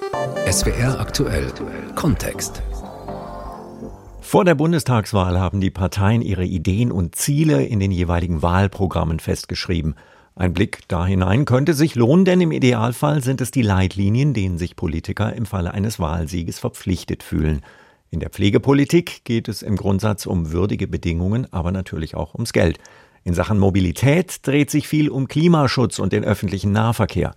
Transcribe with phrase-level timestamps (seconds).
[0.00, 1.52] SWR aktuell
[1.94, 2.62] Kontext.
[4.22, 9.96] Vor der Bundestagswahl haben die Parteien ihre Ideen und Ziele in den jeweiligen Wahlprogrammen festgeschrieben.
[10.34, 14.56] Ein Blick da hinein könnte sich lohnen, denn im Idealfall sind es die Leitlinien, denen
[14.56, 17.60] sich Politiker im Falle eines Wahlsieges verpflichtet fühlen.
[18.10, 22.78] In der Pflegepolitik geht es im Grundsatz um würdige Bedingungen, aber natürlich auch ums Geld.
[23.22, 27.34] In Sachen Mobilität dreht sich viel um Klimaschutz und den öffentlichen Nahverkehr.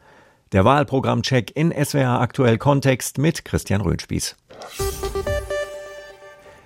[0.54, 4.36] Der Wahlprogrammcheck in SWR aktuell Kontext mit Christian Röhnspieß.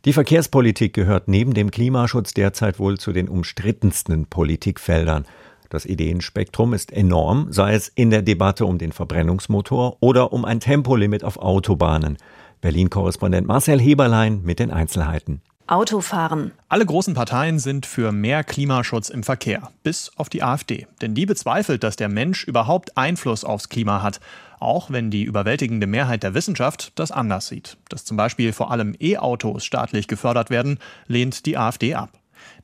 [0.04, 5.26] Die Verkehrspolitik gehört neben dem Klimaschutz derzeit wohl zu den umstrittensten Politikfeldern.
[5.70, 10.60] Das Ideenspektrum ist enorm, sei es in der Debatte um den Verbrennungsmotor oder um ein
[10.60, 12.18] Tempolimit auf Autobahnen.
[12.60, 15.41] Berlin-Korrespondent Marcel Heberlein mit den Einzelheiten.
[15.67, 16.52] Autofahren.
[16.70, 20.88] Alle großen Parteien sind für mehr Klimaschutz im Verkehr, bis auf die AfD.
[21.02, 24.21] Denn die bezweifelt, dass der Mensch überhaupt Einfluss aufs Klima hat,
[24.59, 27.77] auch wenn die überwältigende Mehrheit der Wissenschaft das anders sieht.
[27.90, 32.12] Dass zum Beispiel vor allem E-Autos staatlich gefördert werden, lehnt die AfD ab.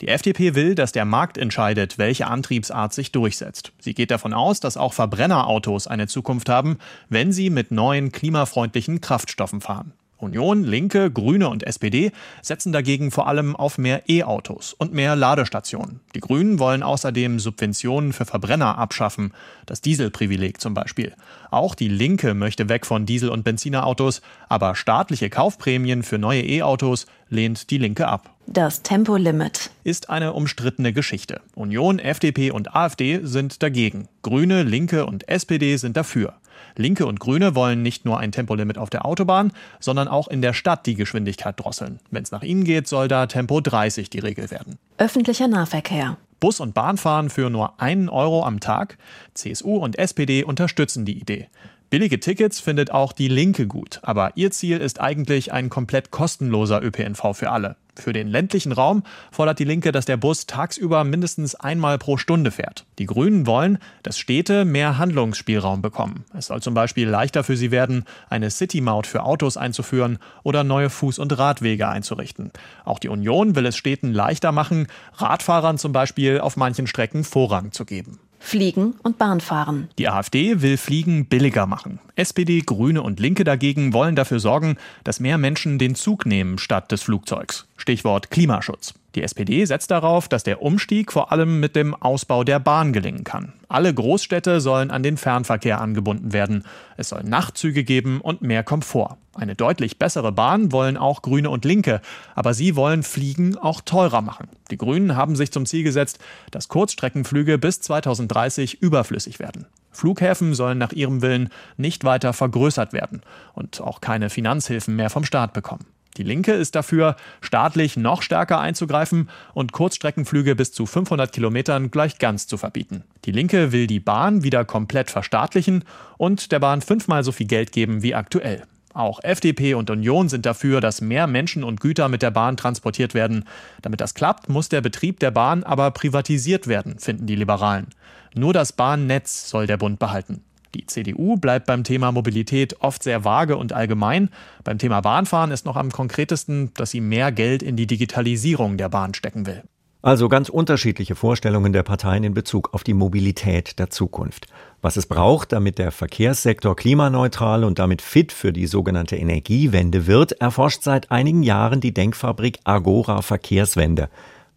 [0.02, 3.74] Die FDP will, dass der Markt entscheidet, welche Antriebsart sich durchsetzt.
[3.80, 6.78] Sie geht davon aus, dass auch Verbrennerautos eine Zukunft haben,
[7.10, 9.94] wenn sie mit neuen klimafreundlichen Kraftstoffen fahren.
[10.24, 16.00] Union, Linke, Grüne und SPD setzen dagegen vor allem auf mehr E-Autos und mehr Ladestationen.
[16.16, 19.34] Die Grünen wollen außerdem Subventionen für Verbrenner abschaffen,
[19.66, 21.14] das Dieselprivileg zum Beispiel.
[21.52, 27.06] Auch die Linke möchte weg von Diesel- und Benzinerautos, aber staatliche Kaufprämien für neue E-Autos
[27.30, 28.30] lehnt die Linke ab.
[28.46, 31.42] Das Tempolimit ist eine umstrittene Geschichte.
[31.56, 34.10] Union, FDP und AfD sind dagegen.
[34.22, 36.34] Grüne, Linke und SPD sind dafür.
[36.76, 40.54] Linke und Grüne wollen nicht nur ein Tempolimit auf der Autobahn, sondern auch in der
[40.54, 42.00] Stadt die Geschwindigkeit drosseln.
[42.12, 44.78] Wenn es nach ihnen geht, soll da Tempo 30 die Regel werden.
[44.98, 46.18] Öffentlicher Nahverkehr.
[46.40, 48.98] Bus- und Bahnfahren für nur einen Euro am Tag.
[49.34, 51.48] CSU und SPD unterstützen die Idee.
[51.90, 56.84] Billige Tickets findet auch die Linke gut, aber ihr Ziel ist eigentlich ein komplett kostenloser
[56.84, 57.76] ÖPNV für alle.
[57.96, 62.50] Für den ländlichen Raum fordert die Linke, dass der Bus tagsüber mindestens einmal pro Stunde
[62.50, 62.86] fährt.
[62.98, 66.26] Die Grünen wollen, dass Städte mehr Handlungsspielraum bekommen.
[66.36, 70.88] Es soll zum Beispiel leichter für sie werden, eine City-Maut für Autos einzuführen oder neue
[70.88, 72.52] Fuß- und Radwege einzurichten.
[72.84, 77.72] Auch die Union will es Städten leichter machen, Radfahrern zum Beispiel auf manchen Strecken Vorrang
[77.72, 78.20] zu geben.
[78.46, 79.88] Fliegen und Bahnfahren.
[79.98, 82.00] Die AfD will Fliegen billiger machen.
[82.16, 86.92] SPD, Grüne und Linke dagegen wollen dafür sorgen, dass mehr Menschen den Zug nehmen statt
[86.92, 87.66] des Flugzeugs.
[87.78, 88.94] Stichwort Klimaschutz.
[89.16, 93.24] Die SPD setzt darauf, dass der Umstieg vor allem mit dem Ausbau der Bahn gelingen
[93.24, 93.54] kann.
[93.68, 96.64] Alle Großstädte sollen an den Fernverkehr angebunden werden.
[96.98, 99.18] Es soll Nachtzüge geben und mehr Komfort.
[99.36, 102.02] Eine deutlich bessere Bahn wollen auch Grüne und Linke,
[102.34, 104.48] aber sie wollen Fliegen auch teurer machen.
[104.72, 106.20] Die Grünen haben sich zum Ziel gesetzt,
[106.50, 109.68] dass Kurzstreckenflüge bis 2030 überflüssig werden.
[109.92, 113.22] Flughäfen sollen nach ihrem Willen nicht weiter vergrößert werden
[113.54, 115.86] und auch keine Finanzhilfen mehr vom Staat bekommen.
[116.18, 122.20] Die Linke ist dafür, staatlich noch stärker einzugreifen und Kurzstreckenflüge bis zu 500 Kilometern gleich
[122.20, 123.04] ganz zu verbieten.
[123.26, 125.84] Die Linke will die Bahn wieder komplett verstaatlichen
[126.18, 128.64] und der Bahn fünfmal so viel Geld geben wie aktuell.
[128.94, 133.16] Auch FDP und Union sind dafür, dass mehr Menschen und Güter mit der Bahn transportiert
[133.16, 133.46] werden.
[133.82, 137.88] Damit das klappt, muss der Betrieb der Bahn aber privatisiert werden, finden die Liberalen.
[138.36, 140.44] Nur das Bahnnetz soll der Bund behalten.
[140.76, 144.30] Die CDU bleibt beim Thema Mobilität oft sehr vage und allgemein.
[144.64, 148.90] Beim Thema Bahnfahren ist noch am konkretesten, dass sie mehr Geld in die Digitalisierung der
[148.90, 149.64] Bahn stecken will.
[150.02, 154.48] Also ganz unterschiedliche Vorstellungen der Parteien in Bezug auf die Mobilität der Zukunft.
[154.82, 160.34] Was es braucht, damit der Verkehrssektor klimaneutral und damit fit für die sogenannte Energiewende wird,
[160.34, 164.10] erforscht seit einigen Jahren die Denkfabrik Agora Verkehrswende.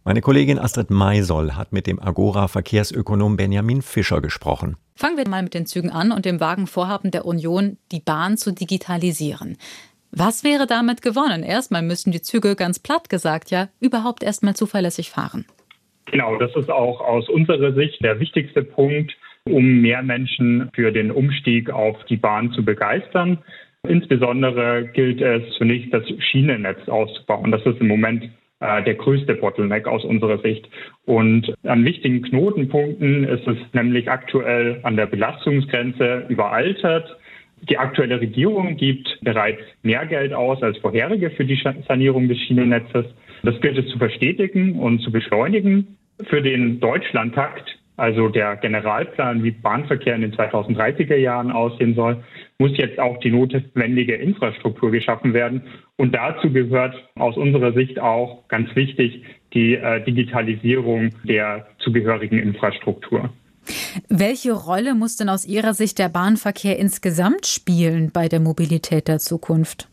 [0.03, 4.77] Meine Kollegin Astrid Maisoll hat mit dem Agora-Verkehrsökonom Benjamin Fischer gesprochen.
[4.97, 8.35] Fangen wir mal mit den Zügen an und dem vagen Vorhaben der Union, die Bahn
[8.35, 9.57] zu digitalisieren.
[10.11, 11.43] Was wäre damit gewonnen?
[11.43, 15.45] Erstmal müssten die Züge ganz platt gesagt ja überhaupt erstmal zuverlässig fahren.
[16.11, 21.11] Genau, das ist auch aus unserer Sicht der wichtigste Punkt, um mehr Menschen für den
[21.11, 23.37] Umstieg auf die Bahn zu begeistern.
[23.87, 27.51] Insbesondere gilt es zunächst, das Schienennetz auszubauen.
[27.51, 30.67] Das ist im Moment der größte Bottleneck aus unserer Sicht.
[31.05, 37.17] Und an wichtigen Knotenpunkten ist es nämlich aktuell an der Belastungsgrenze überaltert.
[37.69, 43.05] Die aktuelle Regierung gibt bereits mehr Geld aus als vorherige für die Sanierung des Schienennetzes.
[43.43, 45.97] Das gilt es zu verstetigen und zu beschleunigen.
[46.29, 52.23] Für den Deutschlandtakt, also der Generalplan, wie Bahnverkehr in den 2030er Jahren aussehen soll,
[52.59, 55.63] muss jetzt auch die notwendige Infrastruktur geschaffen werden.
[55.97, 59.23] Und dazu gehört aus unserer Sicht auch ganz wichtig
[59.53, 63.31] die äh, Digitalisierung der zugehörigen Infrastruktur.
[64.09, 69.17] Welche Rolle muss denn aus Ihrer Sicht der Bahnverkehr insgesamt spielen bei der Mobilität der
[69.17, 69.89] Zukunft?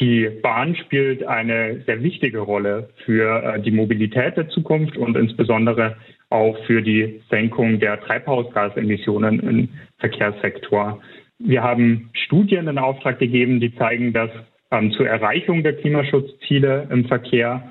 [0.00, 5.96] Die Bahn spielt eine sehr wichtige Rolle für äh, die Mobilität der Zukunft und insbesondere
[6.34, 11.00] auch für die Senkung der Treibhausgasemissionen im Verkehrssektor.
[11.38, 14.30] Wir haben Studien in Auftrag gegeben, die zeigen, dass
[14.72, 17.70] ähm, zur Erreichung der Klimaschutzziele im Verkehr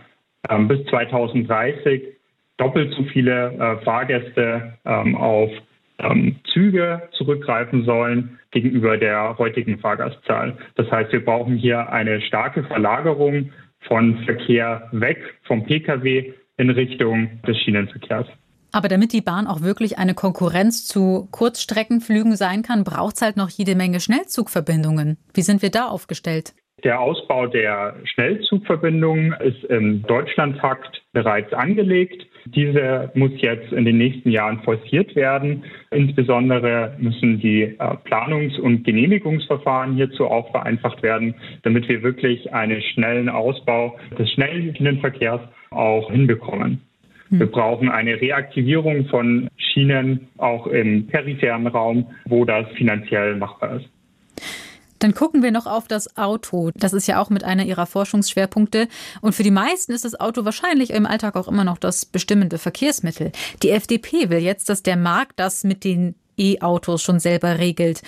[0.50, 2.04] ähm, bis 2030
[2.58, 5.52] doppelt so viele äh, Fahrgäste ähm, auf
[6.00, 10.58] ähm, Züge zurückgreifen sollen gegenüber der heutigen Fahrgastzahl.
[10.76, 13.52] Das heißt, wir brauchen hier eine starke Verlagerung
[13.82, 18.28] von Verkehr weg vom Pkw in Richtung des Schienenverkehrs.
[18.74, 23.38] Aber damit die Bahn auch wirklich eine Konkurrenz zu Kurzstreckenflügen sein kann, braucht es halt
[23.38, 25.18] noch jede Menge Schnellzugverbindungen.
[25.34, 26.54] Wie sind wir da aufgestellt?
[26.84, 32.26] Der Ausbau der Schnellzugverbindungen ist im Deutschlandtakt bereits angelegt.
[32.46, 35.64] Diese muss jetzt in den nächsten Jahren forciert werden.
[35.92, 42.82] Insbesondere müssen die äh, Planungs- und Genehmigungsverfahren hierzu auch vereinfacht werden, damit wir wirklich einen
[42.82, 46.82] schnellen Ausbau des schnellen Schienenverkehrs auch hinbekommen.
[47.34, 47.40] Hm.
[47.40, 53.90] Wir brauchen eine Reaktivierung von Schienen auch im peripheren Raum, wo das finanziell machbar ist.
[55.00, 56.70] Dann gucken wir noch auf das Auto.
[56.76, 58.88] Das ist ja auch mit einer Ihrer Forschungsschwerpunkte.
[59.20, 62.58] Und für die meisten ist das Auto wahrscheinlich im Alltag auch immer noch das bestimmende
[62.58, 63.32] Verkehrsmittel.
[63.64, 68.02] Die FDP will jetzt, dass der Markt das mit den E-Autos schon selber regelt.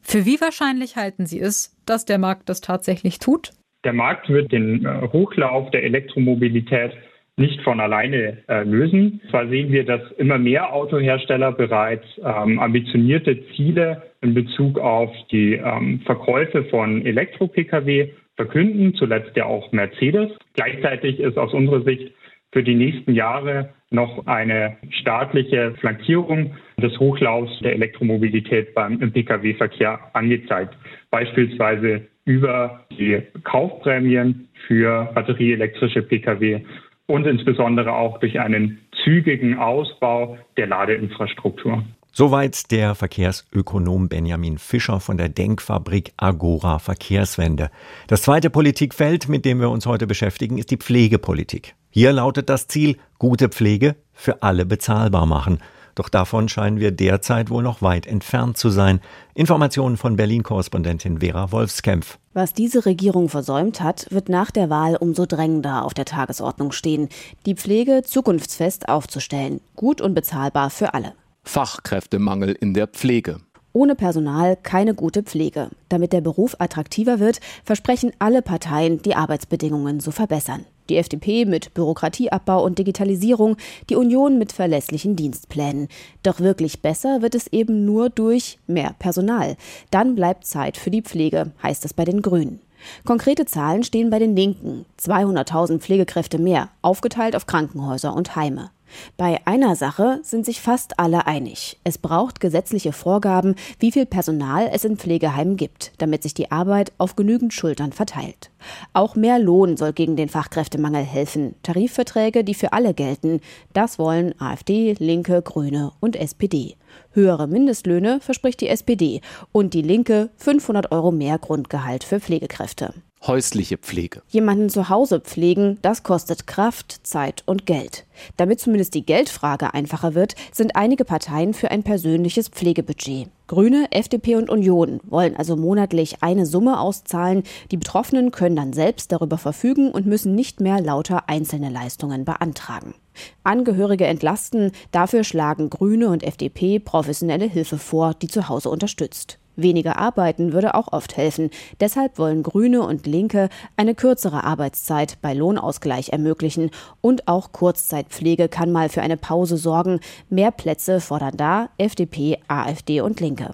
[0.00, 3.50] Für wie wahrscheinlich halten Sie es, dass der Markt das tatsächlich tut?
[3.84, 6.92] Der Markt wird den äh, Hochlauf der Elektromobilität
[7.38, 9.20] nicht von alleine äh, lösen.
[9.30, 15.54] Zwar sehen wir, dass immer mehr Autohersteller bereits ähm, ambitionierte Ziele in Bezug auf die
[15.54, 20.30] ähm, Verkäufe von Elektro-Pkw verkünden, zuletzt ja auch Mercedes.
[20.54, 22.12] Gleichzeitig ist aus unserer Sicht
[22.52, 30.74] für die nächsten Jahre noch eine staatliche Flankierung des Hochlaufs der Elektromobilität beim Pkw-Verkehr angezeigt.
[31.10, 36.60] Beispielsweise über die Kaufprämien für batterieelektrische Pkw
[37.08, 41.82] und insbesondere auch durch einen zügigen Ausbau der Ladeinfrastruktur.
[42.12, 47.70] Soweit der Verkehrsökonom Benjamin Fischer von der Denkfabrik Agora Verkehrswende.
[48.08, 51.74] Das zweite Politikfeld, mit dem wir uns heute beschäftigen, ist die Pflegepolitik.
[51.90, 55.60] Hier lautet das Ziel, gute Pflege für alle bezahlbar machen.
[55.98, 59.00] Doch davon scheinen wir derzeit wohl noch weit entfernt zu sein.
[59.34, 62.20] Informationen von Berlin-Korrespondentin Vera Wolfskämpf.
[62.34, 67.08] Was diese Regierung versäumt hat, wird nach der Wahl umso drängender auf der Tagesordnung stehen,
[67.46, 71.14] die Pflege zukunftsfest aufzustellen, gut und bezahlbar für alle.
[71.42, 73.40] Fachkräftemangel in der Pflege.
[73.72, 75.68] Ohne Personal keine gute Pflege.
[75.88, 80.64] Damit der Beruf attraktiver wird, versprechen alle Parteien, die Arbeitsbedingungen zu verbessern.
[80.88, 83.56] Die FDP mit Bürokratieabbau und Digitalisierung,
[83.90, 85.88] die Union mit verlässlichen Dienstplänen.
[86.22, 89.56] Doch wirklich besser wird es eben nur durch mehr Personal.
[89.90, 92.60] Dann bleibt Zeit für die Pflege, heißt es bei den Grünen.
[93.04, 94.86] Konkrete Zahlen stehen bei den Linken.
[95.00, 98.70] 200.000 Pflegekräfte mehr, aufgeteilt auf Krankenhäuser und Heime.
[99.16, 101.78] Bei einer Sache sind sich fast alle einig.
[101.84, 106.92] Es braucht gesetzliche Vorgaben, wie viel Personal es in Pflegeheimen gibt, damit sich die Arbeit
[106.98, 108.50] auf genügend Schultern verteilt.
[108.92, 111.54] Auch mehr Lohn soll gegen den Fachkräftemangel helfen.
[111.62, 113.40] Tarifverträge, die für alle gelten.
[113.72, 116.76] Das wollen AfD, Linke, Grüne und SPD.
[117.12, 119.20] Höhere Mindestlöhne verspricht die SPD
[119.52, 122.94] und die Linke 500 Euro mehr Grundgehalt für Pflegekräfte
[123.26, 124.22] häusliche Pflege.
[124.28, 128.06] Jemanden zu Hause pflegen, das kostet Kraft, Zeit und Geld.
[128.36, 133.28] Damit zumindest die Geldfrage einfacher wird, sind einige Parteien für ein persönliches Pflegebudget.
[133.46, 137.44] Grüne, FDP und Union wollen also monatlich eine Summe auszahlen.
[137.70, 142.94] Die Betroffenen können dann selbst darüber verfügen und müssen nicht mehr lauter einzelne Leistungen beantragen.
[143.42, 149.38] Angehörige entlasten, dafür schlagen Grüne und FDP professionelle Hilfe vor, die zu Hause unterstützt.
[149.58, 151.50] Weniger arbeiten würde auch oft helfen.
[151.80, 156.70] Deshalb wollen Grüne und Linke eine kürzere Arbeitszeit bei Lohnausgleich ermöglichen.
[157.00, 160.00] Und auch Kurzzeitpflege kann mal für eine Pause sorgen.
[160.30, 163.50] Mehr Plätze fordern da FDP, AfD und Linke.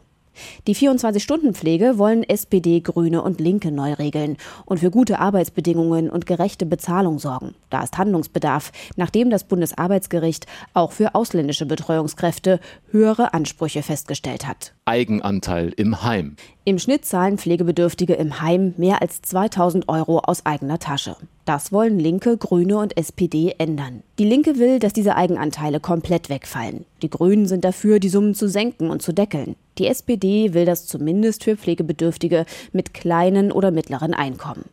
[0.67, 6.67] Die 24-Stunden-Pflege wollen SPD, Grüne und Linke neu regeln und für gute Arbeitsbedingungen und gerechte
[6.67, 7.55] Bezahlung sorgen.
[7.71, 12.61] Da ist Handlungsbedarf, nachdem das Bundesarbeitsgericht auch für ausländische Betreuungskräfte
[12.91, 14.75] höhere Ansprüche festgestellt hat.
[14.85, 16.37] Eigenanteil im Heim.
[16.66, 21.14] Im Schnitt zahlen Pflegebedürftige im Heim mehr als 2000 Euro aus eigener Tasche.
[21.44, 24.02] Das wollen Linke, Grüne und SPD ändern.
[24.18, 26.87] Die Linke will, dass diese Eigenanteile komplett wegfallen.
[27.02, 29.56] Die Grünen sind dafür, die Summen zu senken und zu deckeln.
[29.76, 34.64] Die SPD will das zumindest für Pflegebedürftige mit kleinen oder mittleren Einkommen.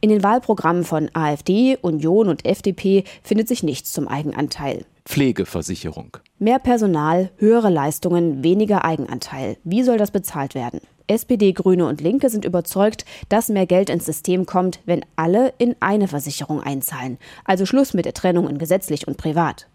[0.00, 4.84] In den Wahlprogrammen von AfD, Union und FDP findet sich nichts zum Eigenanteil.
[5.04, 6.16] Pflegeversicherung.
[6.40, 9.58] Mehr Personal, höhere Leistungen, weniger Eigenanteil.
[9.62, 10.80] Wie soll das bezahlt werden?
[11.06, 15.76] SPD, Grüne und Linke sind überzeugt, dass mehr Geld ins System kommt, wenn alle in
[15.80, 17.18] eine Versicherung einzahlen.
[17.44, 19.68] Also Schluss mit der Trennung in gesetzlich und privat.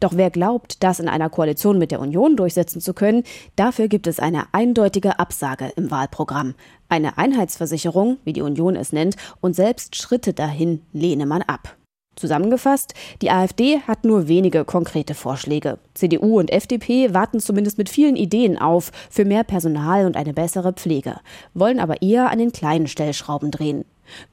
[0.00, 3.22] Doch wer glaubt, das in einer Koalition mit der Union durchsetzen zu können,
[3.56, 6.54] dafür gibt es eine eindeutige Absage im Wahlprogramm.
[6.88, 11.76] Eine Einheitsversicherung, wie die Union es nennt, und selbst Schritte dahin lehne man ab.
[12.16, 15.78] Zusammengefasst, die AfD hat nur wenige konkrete Vorschläge.
[15.94, 20.72] CDU und FDP warten zumindest mit vielen Ideen auf für mehr Personal und eine bessere
[20.72, 21.16] Pflege,
[21.54, 23.84] wollen aber eher an den kleinen Stellschrauben drehen.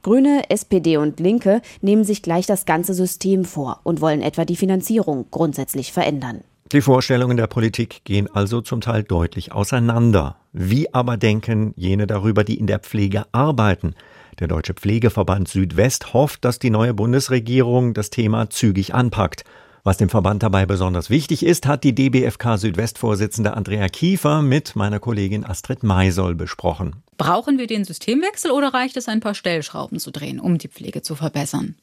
[0.02, 4.56] Grüne, SPD und Linke nehmen sich gleich das ganze System vor und wollen etwa die
[4.56, 6.42] Finanzierung grundsätzlich verändern.
[6.72, 10.36] Die Vorstellungen der Politik gehen also zum Teil deutlich auseinander.
[10.52, 13.94] Wie aber denken jene darüber, die in der Pflege arbeiten?
[14.40, 19.44] Der Deutsche Pflegeverband Südwest hofft, dass die neue Bundesregierung das Thema zügig anpackt.
[19.84, 24.98] Was dem Verband dabei besonders wichtig ist, hat die DBFK Südwest-Vorsitzende Andrea Kiefer mit meiner
[24.98, 27.02] Kollegin Astrid Maisol besprochen.
[27.18, 31.02] Brauchen wir den Systemwechsel oder reicht es, ein paar Stellschrauben zu drehen, um die Pflege
[31.02, 31.74] zu verbessern?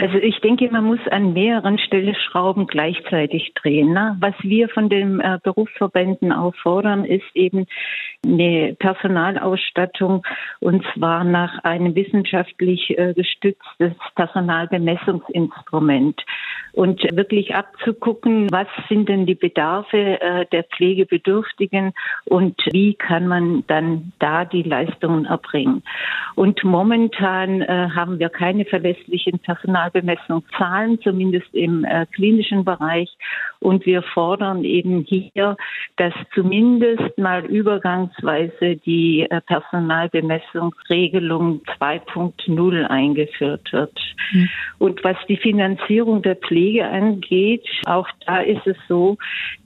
[0.00, 3.92] Also ich denke, man muss an mehreren Stellschrauben gleichzeitig drehen.
[3.92, 4.16] Ne?
[4.20, 7.66] Was wir von den äh, Berufsverbänden auch fordern, ist eben
[8.24, 10.24] eine Personalausstattung
[10.60, 16.24] und zwar nach einem wissenschaftlich äh, gestütztes Personalbemessungsinstrument
[16.72, 21.92] und wirklich abzugucken, was sind denn die Bedarfe äh, der Pflegebedürftigen
[22.24, 25.82] und wie kann man dann da die Leistungen erbringen.
[26.36, 29.42] Und momentan äh, haben wir keine verlässlichen
[29.90, 33.10] Personalbemessungszahlen, zumindest im äh, klinischen Bereich.
[33.60, 35.56] Und wir fordern eben hier,
[35.96, 43.98] dass zumindest mal übergangsweise die äh, Personalbemessungsregelung 2.0 eingeführt wird.
[44.32, 44.48] Mhm.
[44.78, 49.16] Und was die Finanzierung der Pflege angeht, auch da ist es so,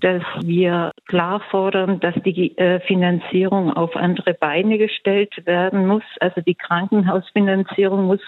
[0.01, 6.03] dass wir klar fordern, dass die äh, Finanzierung auf andere Beine gestellt werden muss.
[6.21, 8.21] Also die Krankenhausfinanzierung muss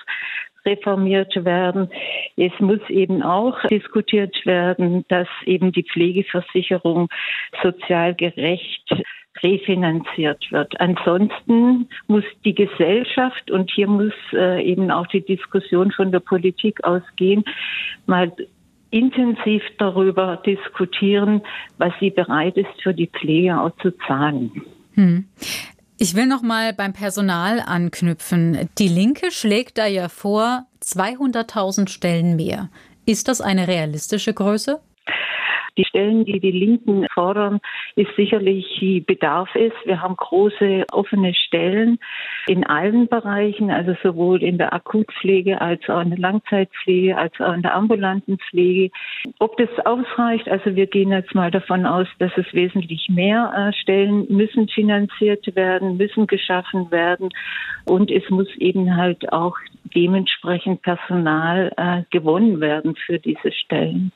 [0.65, 1.91] reformiert werden.
[2.37, 7.09] Es muss eben auch diskutiert werden, dass eben die Pflegeversicherung
[7.63, 8.91] sozial gerecht
[9.43, 10.81] refinanziert wird.
[10.81, 16.85] Ansonsten muss die Gesellschaft, und hier muss äh, eben auch die Diskussion von der Politik
[16.85, 17.45] ausgehen,
[18.07, 18.33] mal
[18.91, 21.43] intensiv darüber diskutieren,
[21.79, 24.63] was sie bereit ist, für die Pflege auch zu zahlen.
[24.95, 25.25] Hm.
[26.05, 28.69] Ich will noch mal beim Personal anknüpfen.
[28.79, 32.69] Die Linke schlägt da ja vor 200.000 Stellen mehr.
[33.07, 34.83] Ist das eine realistische Größe?
[35.79, 37.59] Die Stellen, die die Linken fordern,
[37.97, 39.77] ist sicherlich, wie Bedarf ist.
[39.87, 41.99] Wir haben große offene Stellen
[42.47, 47.53] in allen Bereichen, also sowohl in der Akutpflege als auch in der Langzeitpflege, als auch
[47.53, 48.91] in der ambulanten Pflege.
[49.39, 53.73] Ob das ausreicht, also wir gehen jetzt mal davon aus, dass es wesentlich mehr äh,
[53.73, 57.31] Stellen müssen finanziert werden, müssen geschaffen werden
[57.87, 59.57] und es muss eben halt auch
[59.95, 64.13] dementsprechend Personal äh, gewonnen werden für diese Stellen.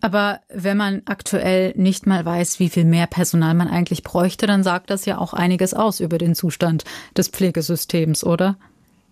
[0.00, 4.62] Aber wenn man aktuell nicht mal weiß, wie viel mehr Personal man eigentlich bräuchte, dann
[4.62, 6.84] sagt das ja auch einiges aus über den Zustand
[7.16, 8.56] des Pflegesystems, oder?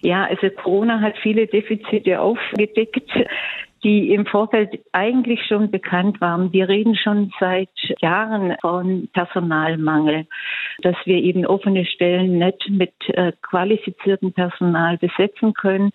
[0.00, 3.10] Ja, also Corona hat viele Defizite aufgedeckt
[3.84, 6.52] die im Vorfeld eigentlich schon bekannt waren.
[6.52, 7.68] Wir reden schon seit
[8.00, 10.26] Jahren von Personalmangel,
[10.80, 15.92] dass wir eben offene Stellen nicht mit äh, qualifiziertem Personal besetzen können,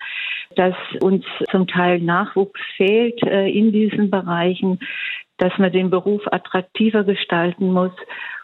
[0.55, 4.79] dass uns zum Teil Nachwuchs fehlt äh, in diesen Bereichen,
[5.37, 7.93] dass man den Beruf attraktiver gestalten muss.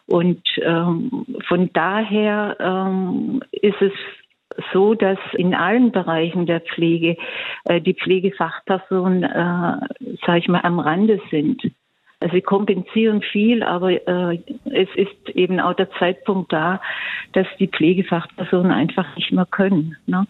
[0.08, 3.94] Und ähm, von daher ähm, ist es
[4.74, 7.18] so, dass in allen Bereichen der Pflege
[7.66, 11.62] äh, die Pflegefachpersonen, äh, sage ich mal, am Rande sind.
[12.20, 16.82] Also sie kompensieren viel, aber äh, es ist eben auch der Zeitpunkt da,
[17.34, 19.98] dass die Pflegefachpersonen einfach nicht mehr können.
[20.08, 20.26] Ne?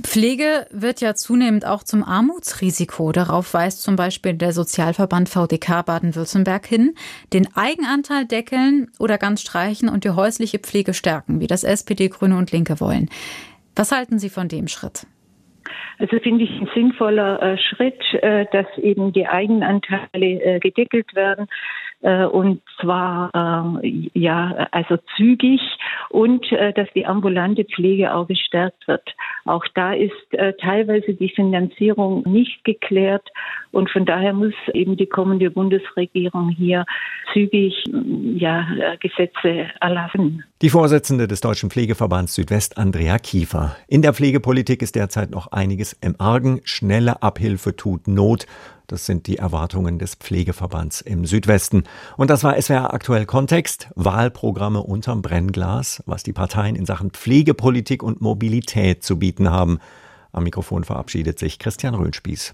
[0.00, 3.12] Pflege wird ja zunehmend auch zum Armutsrisiko.
[3.12, 6.94] Darauf weist zum Beispiel der Sozialverband VDK Baden-Württemberg hin.
[7.32, 12.36] Den Eigenanteil deckeln oder ganz streichen und die häusliche Pflege stärken, wie das SPD, Grüne
[12.36, 13.10] und Linke wollen.
[13.76, 15.06] Was halten Sie von dem Schritt?
[15.98, 20.06] Also finde ich ein sinnvoller äh, Schritt, äh, dass eben die Eigenanteile
[20.42, 21.46] äh, gedeckelt werden
[22.02, 23.30] und zwar
[23.82, 25.60] äh, ja also zügig
[26.10, 29.08] und äh, dass die ambulante Pflege auch gestärkt wird.
[29.44, 33.28] Auch da ist äh, teilweise die Finanzierung nicht geklärt
[33.70, 36.84] und von daher muss eben die kommende Bundesregierung hier
[37.32, 37.74] zügig
[38.34, 40.44] ja äh, Gesetze erlassen.
[40.60, 43.76] Die Vorsitzende des Deutschen Pflegeverbands Südwest, Andrea Kiefer.
[43.88, 46.60] In der Pflegepolitik ist derzeit noch einiges im Argen.
[46.64, 48.46] Schnelle Abhilfe tut Not.
[48.92, 51.84] Das sind die Erwartungen des Pflegeverbands im Südwesten.
[52.18, 53.88] Und das war SWR aktuell Kontext.
[53.94, 59.78] Wahlprogramme unterm Brennglas, was die Parteien in Sachen Pflegepolitik und Mobilität zu bieten haben.
[60.30, 62.50] Am Mikrofon verabschiedet sich Christian Röhnspieß.